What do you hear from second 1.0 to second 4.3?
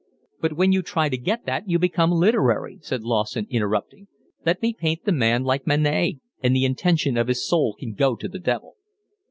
to get that you become literary," said Lawson, interrupting.